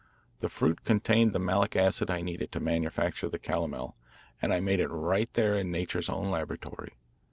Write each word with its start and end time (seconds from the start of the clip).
The 0.39 0.49
fruit 0.49 0.83
contained 0.83 1.31
the 1.31 1.37
malic 1.37 1.75
acid 1.75 2.09
I 2.09 2.21
needed 2.21 2.51
to 2.53 2.59
manufacture 2.59 3.29
the 3.29 3.37
calomel, 3.37 3.95
and 4.41 4.51
I 4.51 4.59
made 4.59 4.79
it 4.79 4.87
right 4.87 5.31
there 5.33 5.55
in 5.55 5.69
nature's 5.69 6.09
own 6.09 6.31
laboratory. 6.31 6.95